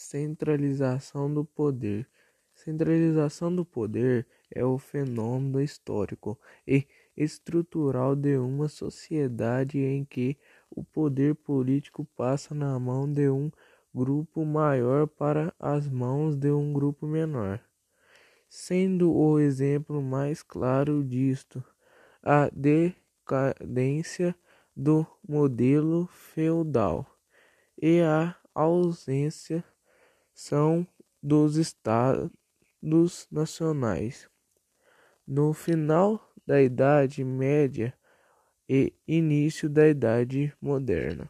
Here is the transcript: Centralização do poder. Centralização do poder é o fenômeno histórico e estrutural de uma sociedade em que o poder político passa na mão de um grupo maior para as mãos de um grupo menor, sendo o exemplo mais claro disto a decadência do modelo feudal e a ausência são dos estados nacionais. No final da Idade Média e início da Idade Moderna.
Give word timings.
Centralização 0.00 1.28
do 1.34 1.44
poder. 1.44 2.08
Centralização 2.54 3.52
do 3.54 3.64
poder 3.64 4.28
é 4.48 4.64
o 4.64 4.78
fenômeno 4.78 5.60
histórico 5.60 6.38
e 6.64 6.86
estrutural 7.16 8.14
de 8.14 8.38
uma 8.38 8.68
sociedade 8.68 9.80
em 9.80 10.04
que 10.04 10.38
o 10.70 10.84
poder 10.84 11.34
político 11.34 12.04
passa 12.16 12.54
na 12.54 12.78
mão 12.78 13.12
de 13.12 13.28
um 13.28 13.50
grupo 13.92 14.44
maior 14.44 15.08
para 15.08 15.52
as 15.58 15.88
mãos 15.88 16.36
de 16.36 16.52
um 16.52 16.72
grupo 16.72 17.04
menor, 17.04 17.60
sendo 18.48 19.12
o 19.12 19.40
exemplo 19.40 20.00
mais 20.00 20.44
claro 20.44 21.02
disto 21.02 21.62
a 22.22 22.48
decadência 22.52 24.32
do 24.76 25.04
modelo 25.28 26.06
feudal 26.06 27.04
e 27.76 28.00
a 28.00 28.36
ausência 28.54 29.64
são 30.38 30.86
dos 31.20 31.56
estados 31.56 32.30
nacionais. 33.28 34.30
No 35.26 35.52
final 35.52 36.32
da 36.46 36.62
Idade 36.62 37.24
Média 37.24 37.92
e 38.68 38.94
início 39.06 39.68
da 39.68 39.88
Idade 39.88 40.54
Moderna. 40.62 41.28